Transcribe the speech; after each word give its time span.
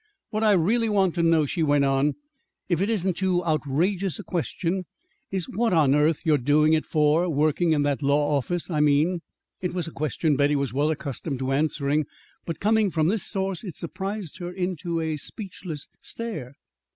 "What 0.31 0.43
I 0.43 0.53
really 0.53 0.89
want 0.89 1.13
to 1.13 1.21
know," 1.21 1.45
she 1.45 1.61
went 1.61 1.85
on, 1.85 2.15
"if 2.67 2.81
it 2.81 2.89
isn't 2.89 3.13
too 3.17 3.45
outrageous 3.45 4.17
a 4.17 4.23
question, 4.23 4.85
is 5.29 5.47
what 5.47 5.73
on 5.73 5.93
earth 5.93 6.21
you're 6.25 6.39
doing 6.39 6.73
it 6.73 6.87
for 6.87 7.29
working 7.29 7.71
in 7.71 7.83
that 7.83 8.01
law 8.01 8.35
office, 8.35 8.71
I 8.71 8.79
mean?" 8.79 9.21
It 9.61 9.75
was 9.75 9.87
a 9.87 9.91
question 9.91 10.35
Betty 10.35 10.55
was 10.55 10.73
well 10.73 10.89
accustomed 10.89 11.37
to 11.37 11.51
answering. 11.51 12.07
But 12.47 12.59
coming 12.59 12.89
from 12.89 13.09
this 13.09 13.21
source, 13.27 13.63
it 13.63 13.75
surprised 13.75 14.39
her 14.39 14.51
into 14.51 14.99
a 14.99 15.17
speechless 15.17 15.87
stare. 16.01 16.55